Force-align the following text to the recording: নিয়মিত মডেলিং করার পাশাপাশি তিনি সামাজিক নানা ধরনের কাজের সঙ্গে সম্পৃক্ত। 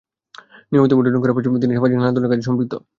নিয়মিত 0.71 0.91
মডেলিং 0.97 1.19
করার 1.21 1.35
পাশাপাশি 1.35 1.61
তিনি 1.63 1.73
সামাজিক 1.77 1.97
নানা 1.97 2.13
ধরনের 2.13 2.29
কাজের 2.31 2.37
সঙ্গে 2.39 2.49
সম্পৃক্ত। 2.49 2.73